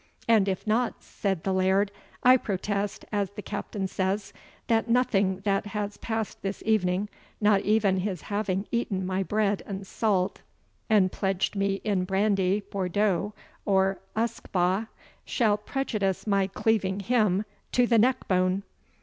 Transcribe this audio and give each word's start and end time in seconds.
"And 0.27 0.47
if 0.49 0.65
not," 0.65 1.03
said 1.03 1.43
the 1.43 1.53
Laird, 1.53 1.91
"I 2.23 2.35
protest, 2.35 3.05
as 3.11 3.29
the 3.29 3.43
Captain 3.43 3.87
says, 3.87 4.33
that 4.65 4.89
nothing 4.89 5.41
that 5.41 5.67
has 5.77 5.97
passed 5.97 6.41
this 6.41 6.63
evening, 6.65 7.07
not 7.39 7.61
even 7.61 7.97
his 7.97 8.23
having 8.23 8.65
eaten 8.71 9.05
my 9.05 9.21
bread 9.21 9.61
and 9.67 9.85
salt, 9.85 10.41
and 10.89 11.11
pledged 11.11 11.55
me 11.55 11.81
in 11.83 12.05
brandy, 12.05 12.63
Bourdeaux, 12.71 13.33
or 13.63 13.99
usquebaugh, 14.15 14.87
shall 15.23 15.57
prejudice 15.57 16.25
my 16.25 16.47
cleaving 16.47 17.01
him 17.01 17.45
to 17.73 17.85
the 17.85 17.99
neck 17.99 18.27
bone." 18.27 18.63